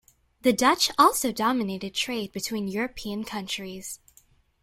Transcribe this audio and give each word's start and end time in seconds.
The 0.41 0.51
Dutch 0.51 0.89
also 0.97 1.31
dominated 1.31 1.93
trade 1.93 2.31
between 2.31 2.67
European 2.67 3.23
countries. 3.23 3.99